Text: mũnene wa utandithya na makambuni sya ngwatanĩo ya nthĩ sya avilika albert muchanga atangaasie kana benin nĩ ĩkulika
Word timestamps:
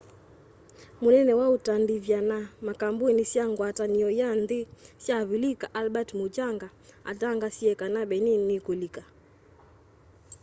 mũnene 1.01 1.31
wa 1.39 1.47
utandithya 1.55 2.19
na 2.29 2.37
makambuni 2.67 3.23
sya 3.31 3.43
ngwatanĩo 3.51 4.09
ya 4.19 4.29
nthĩ 4.41 4.59
sya 5.03 5.15
avilika 5.23 5.65
albert 5.79 6.09
muchanga 6.19 6.67
atangaasie 7.11 7.71
kana 7.81 8.01
benin 8.09 8.41
nĩ 8.47 8.55
ĩkulika 8.59 9.01